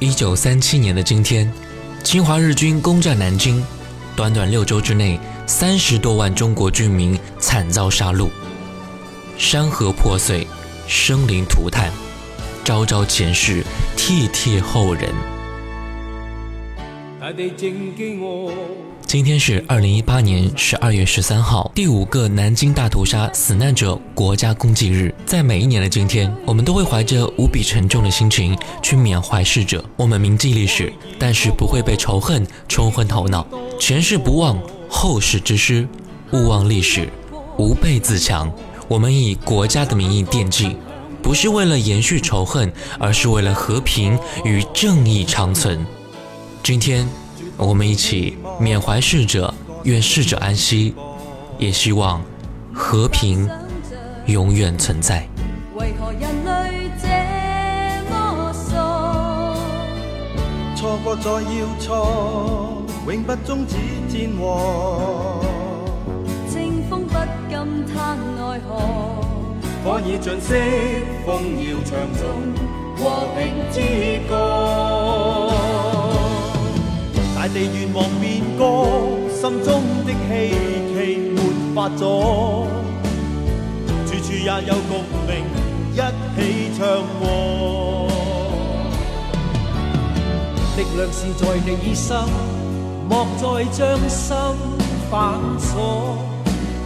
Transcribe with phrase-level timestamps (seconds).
[0.00, 1.52] 一九三七年的今天，
[2.02, 3.62] 侵华日军攻占南京，
[4.16, 8.30] 短短六周之内，三十多万中国军民惨遭杀戮，
[9.36, 10.46] 山河破碎，
[10.88, 11.90] 生灵涂炭，
[12.64, 13.62] 昭昭前世，
[13.94, 15.12] 涕涕后人。
[19.06, 25.14] 今天是二零一八年十二月十三号，第五个南京大屠杀死难者国家公祭日。
[25.26, 29.84] 在每一年的今天，我们都会怀着无比沉重的心情去缅怀逝者。
[29.96, 33.46] 我们铭记历史，但是不会被仇恨冲昏头脑。
[33.78, 35.84] 前世不忘，后世之师；
[36.32, 37.06] 勿忘历史，
[37.58, 38.50] 吾辈自强。
[38.88, 40.74] 我们以国家的名义惦记，
[41.22, 45.84] 不是为了延续仇恨，而是为了和平与正义长存。
[46.62, 47.08] 今天。
[47.56, 49.52] 我们一起缅怀逝者，
[49.84, 50.94] 愿逝者安息，
[51.58, 52.22] 也希望
[52.72, 53.46] 和平
[54.24, 55.28] 永远存在。
[55.74, 57.06] 为何人类这
[58.10, 59.54] 么傻？
[60.74, 63.76] 错过再要错，永不终止
[64.08, 65.44] 战祸。
[66.48, 67.12] 清风不
[67.50, 68.80] 禁叹奈何。
[69.84, 72.24] 火已尽熄，风要唱尽
[72.96, 73.38] 和平
[73.70, 73.78] 之
[74.30, 75.39] 歌。
[77.52, 78.62] 大地愿望变歌，
[79.28, 80.54] 心中的希
[80.94, 80.98] 冀
[81.34, 81.36] 没
[81.74, 82.00] 法阻，
[84.06, 85.30] 处处也有共鸣，
[85.92, 85.96] 一
[86.36, 86.38] 起
[86.78, 86.86] 唱
[87.18, 88.06] 和。
[90.76, 92.16] 力量是在你心，
[93.08, 94.36] 莫再将心
[95.10, 96.18] 反锁，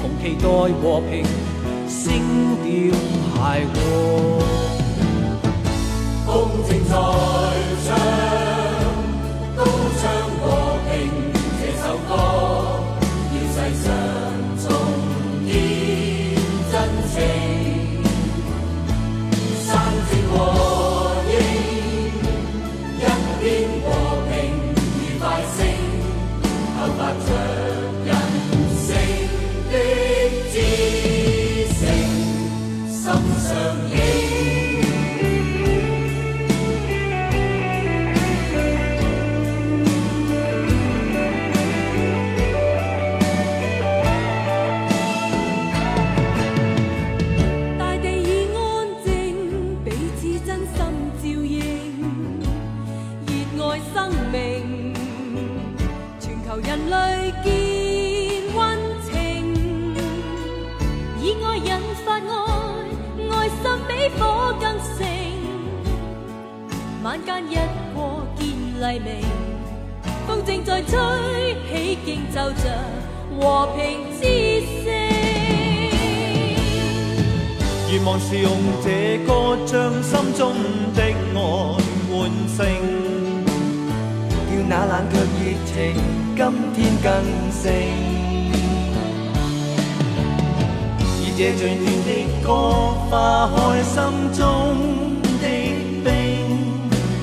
[0.00, 0.46] 同期待
[0.80, 1.24] 和平，
[1.88, 2.02] 声
[2.62, 2.70] 调
[3.34, 3.76] 諧和。
[6.24, 6.30] 风
[6.68, 6.94] 正在
[25.24, 26.02] I sing
[26.82, 27.61] of my prayer.
[57.42, 57.52] 见
[58.54, 59.10] 温情
[61.20, 61.70] 以爱引
[62.04, 62.22] 发爱
[63.30, 64.64] 爱心比火更
[64.96, 64.98] 盛
[67.02, 67.56] 晚间一
[67.94, 68.46] 过见
[68.80, 69.10] 黎明
[70.26, 70.98] 风正在吹
[71.70, 72.64] 起劲奏着
[73.40, 74.22] 和平之
[74.84, 74.92] 声
[77.90, 78.50] 愿望是用
[78.82, 80.54] 这歌将心中
[80.94, 81.76] 的爱
[82.10, 83.31] 换成
[84.68, 85.22] 那冷却热
[85.66, 85.72] 情，
[86.36, 86.40] 今
[86.74, 87.06] 天更
[87.52, 87.62] 盛。
[91.20, 92.08] 以这最暖的
[92.42, 92.48] 歌，
[93.10, 93.12] 化
[93.54, 93.94] 开心
[94.32, 94.40] 中
[95.40, 95.44] 的
[96.04, 96.06] 冰，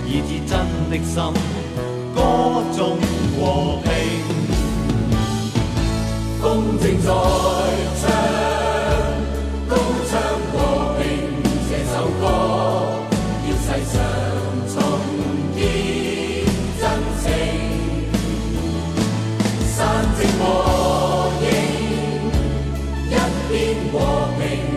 [0.06, 0.52] 热热真
[0.90, 1.59] 的心。
[23.50, 24.69] 天和平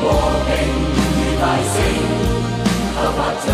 [0.00, 0.04] 和
[0.46, 0.50] 平
[1.18, 3.52] 与大声，